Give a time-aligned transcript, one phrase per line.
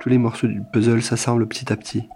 [0.00, 2.08] Tous les morceaux du puzzle s'assemblent petit à petit.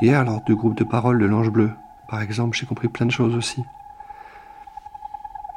[0.00, 1.70] Hier, lors du groupe de parole de l'Ange Bleu,
[2.08, 3.62] par exemple, j'ai compris plein de choses aussi.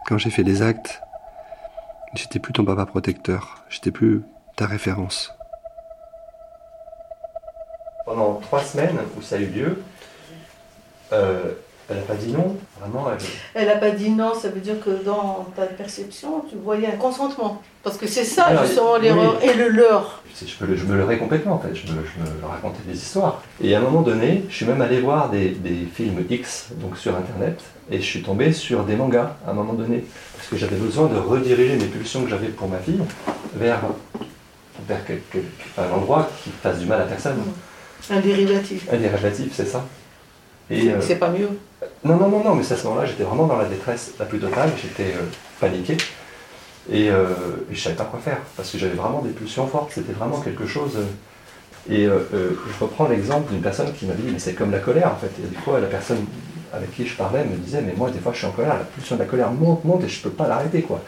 [0.08, 1.02] Quand j'ai fait des actes,
[2.16, 4.24] j'étais plus ton papa protecteur, j'étais plus
[4.56, 5.34] ta référence.
[8.06, 9.84] Pendant trois semaines où ça a eu lieu,
[11.14, 11.54] euh,
[11.90, 13.08] elle n'a pas dit non, vraiment.
[13.12, 13.18] Elle...
[13.62, 16.98] Elle n'a pas dit non, ça veut dire que dans ta perception, tu voyais un
[16.98, 17.62] consentement.
[17.84, 19.02] Parce que c'est ça, Alors, justement, oui.
[19.04, 20.24] l'erreur et le leur.
[20.36, 23.42] Je, le- je me leurrais complètement en fait, je me, je me racontais des histoires.
[23.64, 26.98] Et à un moment donné, je suis même allé voir des, des films X, donc
[26.98, 27.60] sur internet,
[27.92, 30.04] et je suis tombé sur des mangas à un moment donné,
[30.36, 33.00] parce que j'avais besoin de rediriger mes pulsions que j'avais pour ma fille
[33.56, 33.80] vers,
[34.88, 35.44] vers quel- quel-
[35.78, 37.38] un endroit qui fasse du mal à personne.
[38.10, 38.88] Un dérivatif.
[38.92, 39.86] Un dérivatif, c'est ça.
[40.70, 41.50] Et, euh, C'est pas mieux.
[42.06, 44.40] Non, non, non, non, mais à ce moment-là, j'étais vraiment dans la détresse la plus
[44.40, 45.24] totale, j'étais euh,
[45.60, 45.98] paniqué.
[46.92, 47.30] Et, euh,
[47.72, 50.40] et je savais pas quoi faire, parce que j'avais vraiment des pulsions fortes, c'était vraiment
[50.40, 50.98] quelque chose.
[50.98, 51.04] euh,
[51.90, 55.12] et euh, je reprends l'exemple d'une personne qui m'a dit, mais c'est comme la colère
[55.14, 55.32] en fait.
[55.44, 56.26] Et des fois, la personne
[56.74, 58.84] avec qui je parlais me disait, mais moi, des fois, je suis en colère, la
[58.86, 61.02] pulsion de la colère monte, monte, et je peux pas l'arrêter, quoi.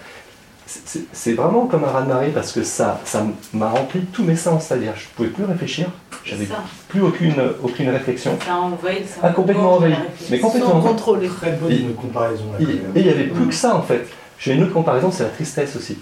[1.14, 4.94] C'est- vraiment comme un raz-de-marée, parce que ça ça m'a rempli tous mes sens, c'est-à-dire,
[4.98, 5.88] je pouvais plus réfléchir,
[6.26, 6.46] j'avais
[6.90, 8.38] plus aucune, aucune réflexion.
[8.46, 9.94] Ça envahit, ça Ah, complètement envahi.
[10.30, 10.90] Mais complètement envahi.
[10.92, 11.28] contrôler.
[11.30, 12.44] Très bonne Et- comparaison.
[12.52, 14.08] là, Et il n'y avait plus que ça en fait.
[14.40, 15.98] J'ai une autre comparaison, c'est la tristesse aussi.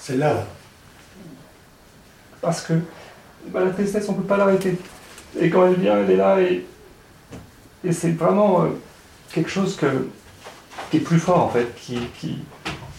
[0.00, 0.32] C'est là.
[0.34, 0.46] là.
[2.40, 2.74] Parce que
[3.48, 4.76] bah, la tristesse, on ne peut pas l'arrêter.
[5.40, 6.64] Et quand elle vient, elle est là et,
[7.84, 8.66] et c'est vraiment euh,
[9.32, 10.08] quelque chose que,
[10.90, 11.66] qui est plus fort en fait.
[11.76, 11.98] Qui,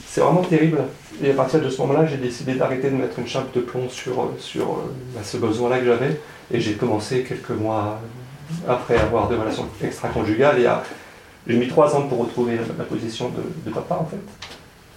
[0.08, 0.80] C'est vraiment terrible.
[1.24, 3.90] Et à partir de ce moment-là, j'ai décidé d'arrêter de mettre une chape de plomb
[3.90, 6.20] sur, euh, sur euh, ce besoin-là que j'avais.
[6.52, 8.00] Et j'ai commencé quelques mois
[8.68, 10.60] après avoir des relations extra-conjugales.
[10.60, 10.84] Et à-
[11.48, 14.18] j'ai mis trois ans pour retrouver la, position de, de papa en fait.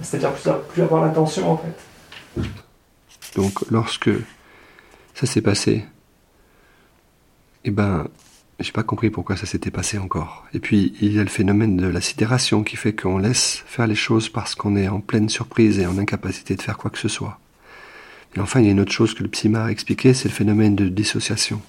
[0.02, 2.42] C'est-à-dire plus, plus avoir l'intention en fait.
[3.36, 4.10] Donc lorsque
[5.14, 5.84] ça s'est passé,
[7.64, 8.08] eh ben,
[8.60, 10.46] j'ai pas compris pourquoi ça s'était passé encore.
[10.54, 13.86] Et puis il y a le phénomène de la sidération qui fait qu'on laisse faire
[13.86, 16.98] les choses parce qu'on est en pleine surprise et en incapacité de faire quoi que
[16.98, 17.40] ce soit.
[18.36, 20.34] Et enfin, il y a une autre chose que le psy m'a expliqué, c'est le
[20.34, 21.60] phénomène de dissociation.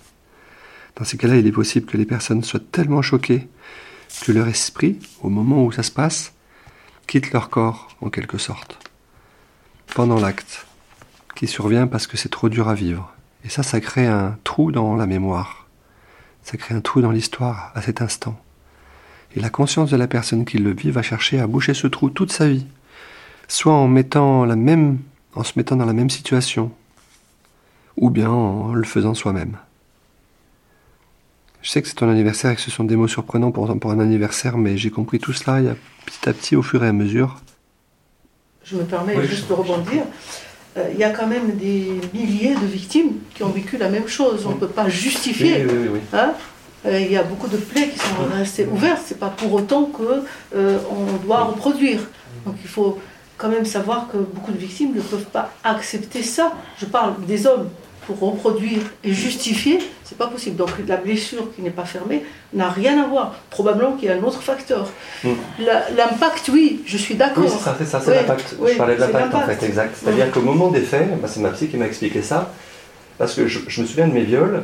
[0.95, 3.47] Dans ces cas-là, il est possible que les personnes soient tellement choquées
[4.21, 6.33] que leur esprit, au moment où ça se passe,
[7.07, 8.79] quitte leur corps en quelque sorte.
[9.93, 10.65] Pendant l'acte
[11.35, 13.13] qui survient parce que c'est trop dur à vivre.
[13.43, 15.64] Et ça, ça crée un trou dans la mémoire.
[16.45, 18.39] Ça crée un trou dans l'histoire à cet instant.
[19.35, 22.09] Et la conscience de la personne qui le vit va chercher à boucher ce trou
[22.11, 22.67] toute sa vie.
[23.47, 24.99] Soit en mettant la même,
[25.33, 26.71] en se mettant dans la même situation,
[27.97, 29.57] ou bien en le faisant soi-même.
[31.63, 33.91] Je sais que c'est ton anniversaire et que ce sont des mots surprenants pour, pour
[33.91, 35.75] un anniversaire, mais j'ai compris tout cela il y a
[36.05, 37.37] petit à petit au fur et à mesure.
[38.63, 40.03] Je me permets Oui, juste je- de rebondir.
[40.77, 44.07] Euh, Il y a quand même des milliers de victimes qui ont vécu la même
[44.07, 44.45] chose.
[44.45, 45.65] On ne peut pas justifier.
[45.65, 45.99] oui, oui, oui.
[46.13, 46.33] Hein
[46.85, 49.01] Euh, Il y a beaucoup de plaies qui sont restées ouvertes.
[49.05, 50.23] C'est pas pour autant que
[50.55, 52.01] euh, on doit reproduire.
[52.45, 52.99] Donc il faut
[53.37, 56.53] quand même savoir que beaucoup de victimes ne peuvent pas accepter ça.
[56.79, 57.69] Je parle des hommes
[58.05, 60.55] pour reproduire et justifier, c'est pas possible.
[60.55, 62.23] Donc la blessure qui n'est pas fermée
[62.53, 63.35] n'a rien à voir.
[63.49, 64.87] Probablement qu'il y a un autre facteur.
[65.23, 65.29] Mm.
[65.59, 67.43] La- L'impact, oui, je suis d'accord.
[67.43, 68.55] Oui, c'est ça, c'est ça, c'est Oui, l'impact.
[68.59, 69.95] oui, je parlais de l'impact en fait, exact.
[70.01, 72.51] C'est-à-dire qu'au moment des faits, bah, c'est ma psy qui m'a expliqué ça,
[73.17, 74.63] parce que je, je me souviens de mes viols,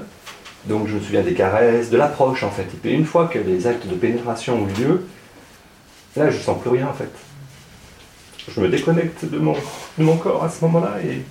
[0.66, 2.63] donc je me souviens des caresses, de l'approche en fait.
[2.63, 5.06] Et puis une fois que les actes de pénétration ont eu lieu,
[6.16, 7.09] là je sens plus rien en fait.
[8.53, 11.22] Je me déconnecte de mon, de mon corps à ce moment-là et,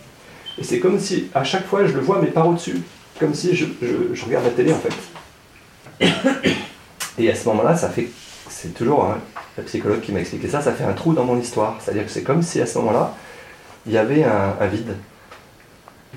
[0.61, 2.83] et c'est comme si à chaque fois je le vois mais par au-dessus.
[3.19, 6.07] Comme si je, je- regarde la télé en fait.
[7.19, 8.09] Et à ce moment-là, ça fait.
[8.49, 9.19] C'est toujours hein,
[9.57, 11.77] la psychologue qui m'a expliqué ça, ça fait un trou dans mon histoire.
[11.81, 13.15] C'est-à-dire que c'est comme si à ce moment-là,
[13.87, 14.95] il y avait un, vide.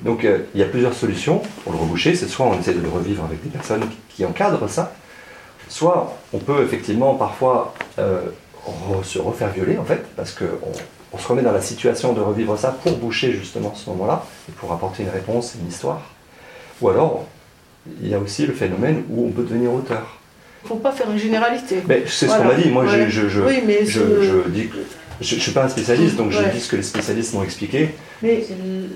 [0.01, 2.15] Donc euh, il y a plusieurs solutions pour le reboucher.
[2.15, 4.93] C'est soit on essaie de le revivre avec des personnes qui, encadrent ça,
[5.69, 8.21] soit on peut effectivement parfois euh,
[9.03, 10.71] se refaire violer en fait, parce qu'on
[11.13, 14.51] on se remet dans la situation de revivre ça pour boucher justement ce moment-là et
[14.53, 16.01] pour apporter une réponse, une histoire.
[16.81, 17.25] Ou alors,
[18.01, 20.17] il y a aussi le phénomène où on peut devenir auteur.
[20.61, 21.83] Il ne faut pas faire une généralité.
[21.87, 22.69] Mais c'est ce qu'on m'a dit.
[22.69, 23.09] Moi, je- Ouais.
[23.09, 24.77] je, je, oui, mais, je, je dis que
[25.21, 26.49] je ne suis pas un spécialiste, donc je Ouais.
[26.51, 27.93] dis ce que les spécialistes m'ont expliqué.
[28.21, 28.45] mais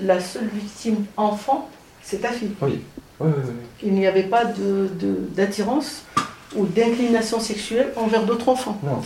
[0.04, 1.68] la seule victime enfant,
[2.02, 2.52] c'est ta fille.
[2.62, 2.80] Oui.
[3.20, 3.52] Oui, oui, oui.
[3.82, 6.02] Il n'y avait pas de- de- d'attirance
[6.56, 8.78] ou d'inclination sexuelle envers d'autres enfants.
[8.82, 9.02] Non.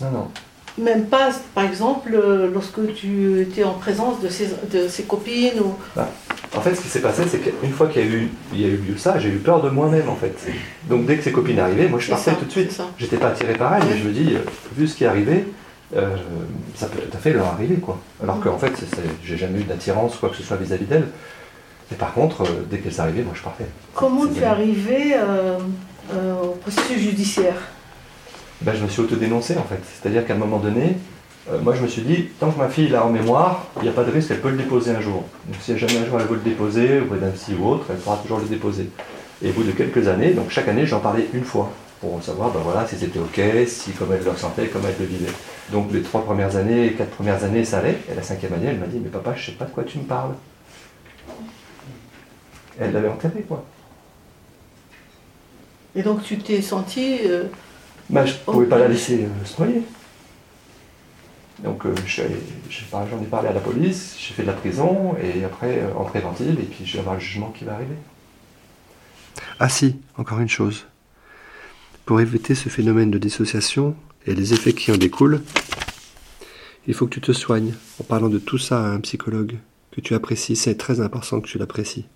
[0.00, 0.28] Non, non.
[0.78, 5.60] Même pas, par exemple, euh, lorsque tu étais en présence de ses, de ses copines
[5.60, 5.74] ou...
[6.56, 8.64] En fait, ce qui s'est passé, c'est qu'une fois qu'il y a eu, il y
[8.64, 10.34] a eu lieu ça, j'ai eu peur de moi-même, en fait.
[10.88, 12.80] Donc, dès que ces copines arrivaient, moi, je partais ça, tout de suite.
[12.98, 14.40] J'étais pas attiré par elles, mais je me dis, euh,
[14.76, 15.44] vu ce qui est arrivé,
[15.96, 16.16] euh,
[16.74, 18.00] ça peut tout à fait leur arriver, quoi.
[18.22, 18.72] Alors qu'en fait,
[19.24, 21.08] j'ai jamais eu d'attirance, quoi que ce soit vis-à-vis d'elles.
[21.92, 23.66] Et par contre, euh, dès qu'elles arrivaient, moi je partais.
[23.94, 25.58] Comment tu es arrivé euh,
[26.42, 27.56] au processus judiciaire?
[28.62, 29.80] Ben, je me suis autodénoncé en fait.
[29.84, 30.96] C'est-à-dire qu'à un moment donné,
[31.50, 33.88] euh, moi je me suis dit, tant que ma fille l'a en mémoire, il n'y
[33.88, 35.24] a pas de risque, elle peut le déposer un jour.
[35.46, 37.96] Donc si jamais un jour elle veut le déposer, auprès d'un psy ou autre, elle
[37.96, 38.90] pourra toujours le déposer.
[39.42, 41.72] Et au bout de quelques années, donc chaque année j'en parlais une fois,
[42.02, 45.06] pour savoir ben voilà, si c'était ok, si comment elle le ressentait, comment elle le
[45.06, 45.32] vivait.
[45.72, 47.96] Donc les trois premières années, les quatre premières années, ça allait.
[48.12, 49.96] Et la cinquième année, elle m'a dit, mais papa, je sais pas de quoi tu
[49.98, 50.34] me parles.
[52.78, 53.64] Elle l'avait enterré quoi.
[55.96, 57.20] Et donc tu t'es senti.
[57.24, 57.44] euh,
[58.10, 59.82] Bah, je ne pouvais pas la laisser euh, se noyer.
[61.62, 65.78] Donc euh, j'en ai parlé à la police, j'ai fait de la prison, et après
[65.78, 67.94] euh, en préventive, et puis je vais avoir le jugement qui va arriver.
[69.60, 70.86] Ah si, encore une chose.
[72.04, 73.94] Pour éviter ce phénomène de dissociation
[74.26, 75.42] et les effets qui en découlent,
[76.88, 79.58] il faut que tu te soignes en parlant de tout ça à un psychologue
[79.92, 80.56] que tu apprécies.
[80.56, 82.06] C'est très important que tu l'apprécies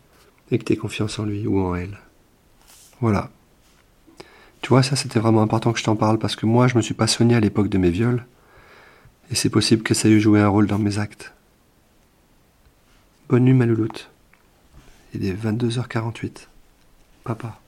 [0.51, 1.99] et que tu aies confiance en lui ou en elle.
[3.01, 3.31] Voilà.
[4.65, 6.81] Tu vois, ça c'était vraiment important que je t'en parle parce que moi je me
[6.81, 8.25] suis pas soigné à l'époque de mes viols
[9.31, 11.35] et c'est possible que ça ait joué un rôle dans mes actes.
[13.29, 14.09] Bonne nuit ma louloute.
[15.13, 16.47] Il est 22h48.
[17.25, 17.61] Papa.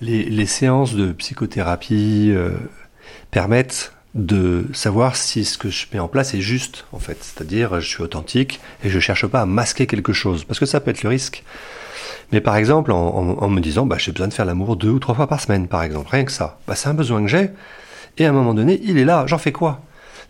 [0.00, 2.50] Les, séances de psychothérapie euh,
[3.30, 7.18] permettent de savoir si ce que je mets en place est juste, en fait.
[7.22, 10.80] C'est-à-dire, je suis authentique et je cherche pas à masquer quelque chose, parce que ça
[10.80, 11.44] peut être le risque.
[12.32, 15.14] Mais par exemple, en, me disant, bah, j'ai besoin de faire l'amour deux ou trois
[15.14, 16.58] fois par semaine, par exemple, rien que ça.
[16.66, 17.50] Bah, c'est un besoin que j'ai,
[18.18, 19.80] et à un moment donné, il est là, j'en fais quoi?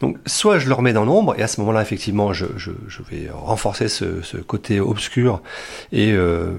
[0.01, 2.45] Donc, soit je le remets dans l'ombre, et à ce moment-là, effectivement, je,
[3.11, 5.41] vais renforcer ce, côté obscur
[5.91, 6.53] et euh,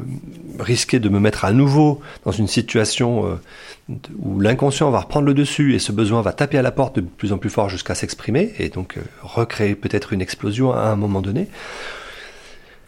[0.60, 5.36] risquer de me mettre à nouveau dans une situation euh, où l'inconscient va reprendre le
[5.36, 7.94] dessus et ce besoin va taper à la porte de plus en plus fort jusqu'à
[7.94, 11.48] s'exprimer et donc euh, recréer peut-être une explosion à un moment donné.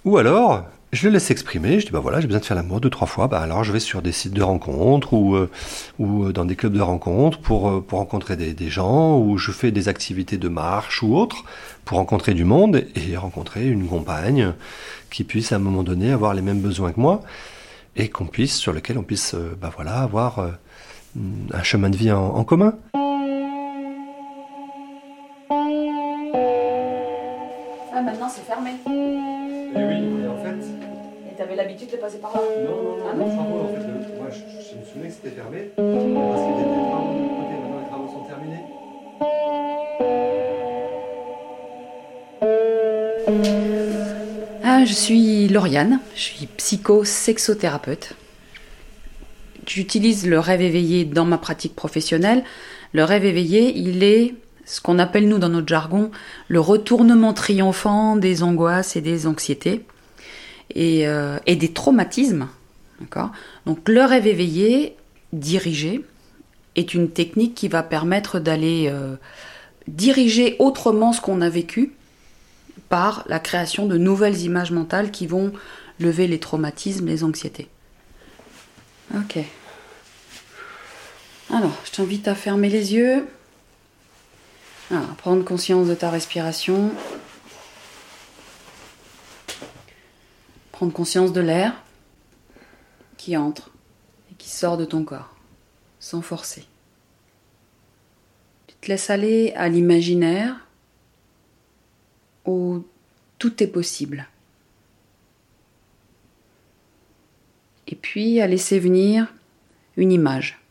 [0.04, 2.82] Ou alors, je le laisse s'exprimer, je dis bah voilà, j'ai besoin de faire l'amour
[2.82, 5.50] deux, trois fois, bah alors je vais sur des sites de rencontres ou, euh,
[6.00, 9.52] ou euh, dans des clubs de rencontres pour, euh, pour rencontrer des, gens, ou je
[9.52, 11.44] fais des activités de marche ou autres
[11.86, 14.54] pour rencontrer du monde et rencontrer une compagne
[15.12, 17.22] qui puisse à un moment donné avoir les mêmes besoins que moi
[17.96, 20.44] et qu'on puisse, sur lequel on puisse euh, bah voilà, avoir
[21.54, 22.74] un chemin de vie en commun.
[31.56, 34.30] L'habitude de passer par là non, non, non, Ah non travaux, en fait, le- moi
[34.30, 37.36] je, je me souvenais que c'était fermé, parce qu'il y avait des travaux de l'autre
[37.36, 39.70] côté, maintenant les travaux sont terminés.
[44.64, 48.14] Ah, je suis Lauriane, je suis psycho-sexothérapeute.
[49.68, 52.44] J'utilise le rêve éveillé dans ma pratique professionnelle.
[52.94, 54.36] Le rêve éveillé, il est
[54.66, 56.12] ce qu'on appelle nous dans notre jargon
[56.48, 59.84] le retournement triomphant des angoisses et des anxiétés
[60.76, 62.48] et, euh, et des traumatismes.
[63.66, 64.96] Donc le rêve éveillé,
[65.34, 66.04] dirigé,
[66.76, 69.16] est une technique qui va permettre d'aller euh,
[69.88, 71.94] diriger autrement ce qu'on a vécu
[72.90, 75.52] par la création de nouvelles images mentales qui vont
[76.00, 77.68] lever les traumatismes, les anxiétés.
[79.16, 79.40] Ok.
[81.52, 83.26] Alors, je t'invite à fermer les yeux,
[84.92, 86.92] à prendre conscience de ta respiration,
[90.80, 91.74] prendre conscience de l'air
[93.18, 93.70] qui entre
[94.32, 95.36] et qui sort de ton corps,
[96.00, 96.64] sans forcer.
[98.68, 100.56] Tu te laisses aller à l'imaginaire
[102.46, 102.86] où
[103.40, 104.30] tout est possible.
[107.88, 109.28] Et puis à laisser venir
[109.98, 110.62] une image.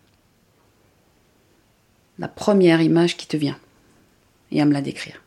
[2.18, 3.58] La première image qui te vient.
[4.52, 5.20] Et à me la décrire.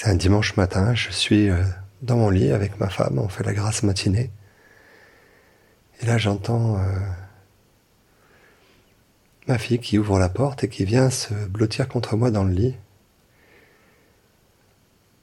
[0.00, 1.60] C'est un dimanche matin, je suis euh,
[2.02, 4.30] dans mon lit avec ma femme, on fait la grasse matinée.
[6.00, 7.00] Et là j'entends euh,
[9.48, 12.52] ma fille qui ouvre la porte et qui vient se blottir contre moi dans le
[12.52, 12.76] lit.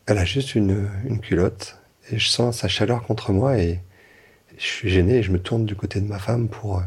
[0.07, 1.79] Elle a juste une, une culotte
[2.11, 3.81] et je sens sa chaleur contre moi et
[4.57, 6.83] je suis gêné et je me tourne du côté de ma femme pour, euh,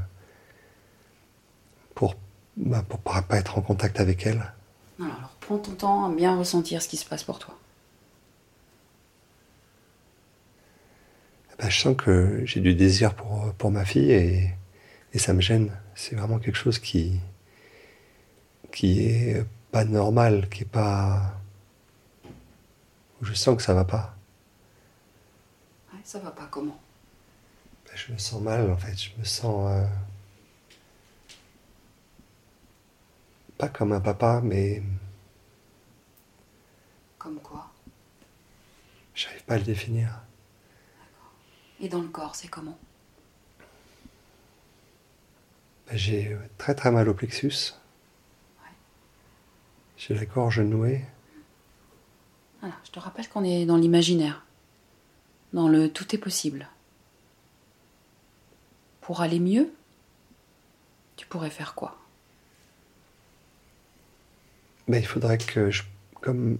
[1.94, 2.16] pour,
[2.58, 4.52] bah, pour pas être en contact avec elle.
[5.00, 7.54] Alors, prends ton temps à bien ressentir ce qui se passe pour toi.
[11.58, 14.50] Ben, je sens que j'ai du désir pour, pour ma fille et,
[15.12, 15.72] et ça me gêne.
[15.94, 17.18] C'est vraiment quelque chose qui,
[18.72, 21.34] qui est pas normal, qui est pas.
[23.20, 24.14] où je sens que ça va pas.
[25.92, 26.78] Ouais, ça va pas comment?
[27.86, 29.70] Ben, je me sens mal en fait, je me sens.
[29.72, 29.86] euh,
[33.58, 34.82] pas comme un papa, mais
[37.18, 37.70] Comme quoi?
[39.14, 40.20] j'arrive pas à le définir.
[41.80, 42.78] Et dans le corps, c'est comment
[45.88, 47.74] Ben, J'ai très très mal au plexus.
[49.96, 51.04] J'ai la gorge nouée.
[52.60, 54.44] Voilà, je te rappelle qu'on est dans l'imaginaire.
[55.52, 56.68] Dans le tout est possible.
[59.00, 59.72] Pour aller mieux,
[61.16, 61.98] tu pourrais faire quoi
[64.86, 65.82] Ben, il faudrait que je.
[66.20, 66.58] Comme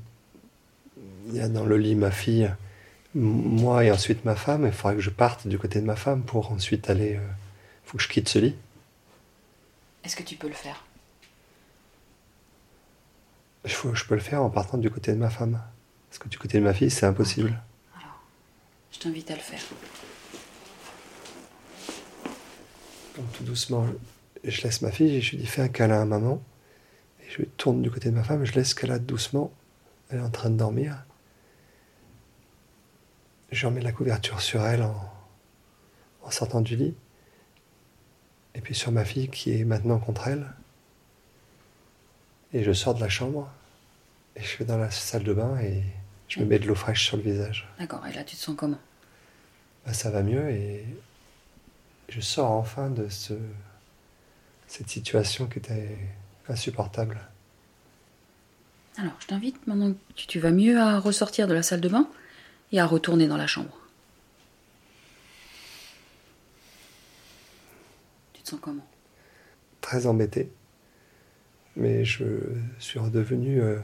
[1.26, 2.50] il y a dans le lit ma fille,
[3.14, 6.22] moi et ensuite ma femme, il faudrait que je parte du côté de ma femme
[6.22, 7.12] pour ensuite aller.
[7.12, 8.54] Il faut que je quitte ce lit.
[10.04, 10.84] Est-ce que tu peux le faire?
[13.64, 15.60] Je peux le faire en partant du côté de ma femme.
[16.08, 17.60] Parce que du côté de ma fille, c'est impossible.
[18.92, 19.60] Je t'invite à le faire.
[23.16, 23.86] Donc tout doucement,
[24.44, 26.42] je laisse ma fille et je lui dis fais un câlin à maman.
[27.20, 29.52] Et je tourne du côté de ma femme je laisse qu'elle a doucement.
[30.10, 31.04] Elle est en train de dormir.
[33.50, 35.12] Je remets la couverture sur elle en,
[36.22, 36.94] en sortant du lit.
[38.54, 40.46] Et puis sur ma fille qui est maintenant contre elle.
[42.52, 43.50] Et je sors de la chambre.
[44.36, 45.82] Et je vais dans la salle de bain et
[46.28, 47.68] je me mets de l'eau fraîche sur le visage.
[47.78, 48.78] D'accord, et là tu te sens comment?
[49.84, 50.84] Bah, ça va mieux et
[52.08, 53.34] je sors enfin de ce,
[54.66, 55.98] cette situation qui était
[56.48, 57.20] insupportable.
[58.96, 62.08] Alors, je t'invite maintenant que tu vas mieux à ressortir de la salle de bain
[62.72, 63.76] et à retourner dans la chambre.
[68.32, 68.86] Tu te sens comment?
[69.80, 70.52] Très embêté,
[71.76, 72.24] mais je
[72.78, 73.78] suis redevenu euh,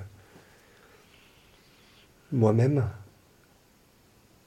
[2.33, 2.89] moi-même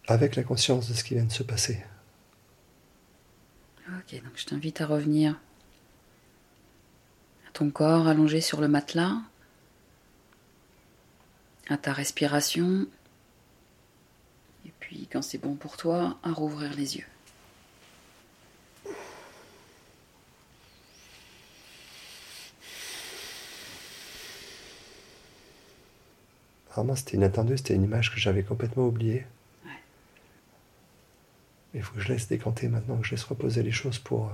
[0.08, 1.84] avec la conscience de ce qui vient de se passer.
[3.89, 5.39] Ok, donc je t'invite à revenir
[7.48, 9.17] à ton corps allongé sur le matelas,
[11.70, 12.88] à ta respiration,
[14.98, 17.06] puis quand c'est bon pour toi, à rouvrir les yeux.
[26.74, 29.25] Vraiment, c'était inattendu, c'était une image que j'avais complètement oubliée.
[29.66, 29.72] Ouais.
[31.74, 34.32] Il faut que je laisse décanter maintenant, que je laisse reposer les choses pour euh,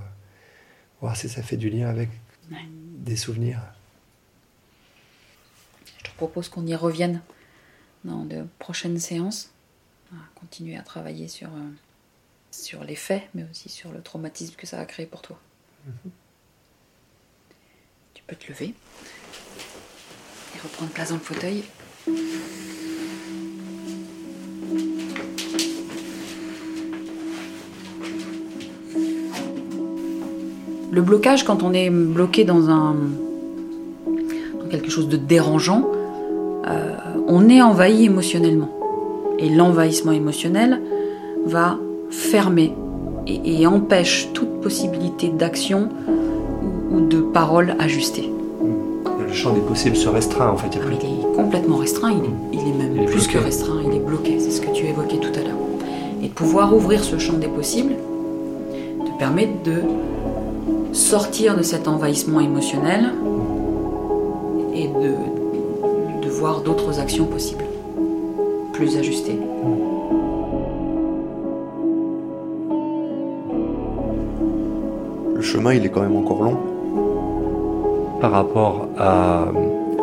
[1.00, 2.10] voir si ça fait du lien avec
[2.50, 2.58] Ouais.
[2.98, 3.60] des souvenirs.
[5.98, 7.22] Je te propose qu'on y revienne
[8.04, 9.53] dans de prochaines séances,
[10.14, 11.70] à continuer à travailler sur, euh,
[12.50, 15.38] sur les faits, mais aussi sur le traumatisme que ça a créé pour toi.
[18.14, 18.74] Tu peux te lever
[20.54, 21.64] et reprendre place dans le fauteuil.
[30.90, 32.94] Le blocage, quand on est bloqué dans un
[34.60, 35.90] dans quelque chose de dérangeant,
[36.66, 38.83] euh, on est envahi émotionnellement.
[39.38, 40.80] Et l'envahissement émotionnel
[41.46, 41.78] va
[42.10, 42.72] fermer
[43.26, 45.88] et, et empêche toute possibilité d'action
[46.92, 48.30] ou, ou de parole ajustée.
[49.26, 50.68] Le champ des possibles se restreint en fait.
[50.72, 52.24] Il y a plus Il est complètement restreint, il
[52.58, 53.38] est, il est même Il est plus bloqué.
[53.38, 55.58] que restreint, il est bloqué, c'est ce que tu évoquais tout à l'heure.
[56.22, 57.94] Et de pouvoir ouvrir ce champ des possibles
[59.04, 59.82] te permet de
[60.92, 63.12] sortir de cet envahissement émotionnel
[64.74, 67.63] et de, de voir d'autres actions possibles,
[68.74, 69.38] plus ajustées.
[75.34, 76.58] Le chemin, il est quand même encore long.
[78.20, 79.48] par rapport à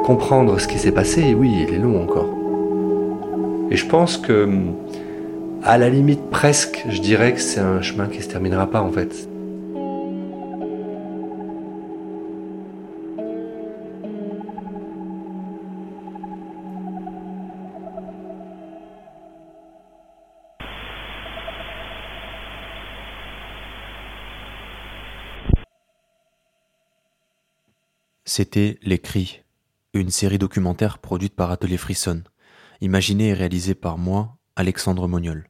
[0.05, 2.29] comprendre ce qui s'est passé, oui, il est long encore.
[3.71, 4.47] Et je pense que,
[5.63, 8.91] à la limite presque, je dirais que c'est un chemin qui se terminera pas en
[8.91, 9.30] fait.
[28.33, 29.41] C'était Les Cris,
[29.93, 32.23] une série documentaire produite par Atelier Frisson,
[32.79, 35.49] imaginée et réalisée par moi, Alexandre Moniol.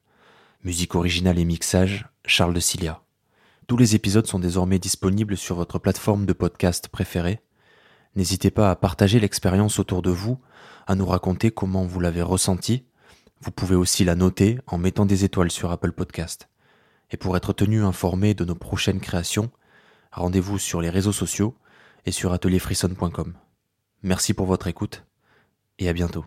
[0.64, 3.04] Musique originale et mixage, Charles de Cilia.
[3.68, 7.42] Tous les épisodes sont désormais disponibles sur votre plateforme de podcast préférée.
[8.16, 10.40] N'hésitez pas à partager l'expérience autour de vous,
[10.88, 12.86] à nous raconter comment vous l'avez ressenti.
[13.42, 16.50] Vous pouvez aussi la noter en mettant des étoiles sur Apple Podcast.
[17.12, 19.52] Et pour être tenu informé de nos prochaines créations,
[20.12, 21.56] rendez-vous sur les réseaux sociaux
[22.06, 23.34] et sur atelierfrisson.com.
[24.04, 25.06] Merci pour votre écoute
[25.80, 26.26] et à bientôt.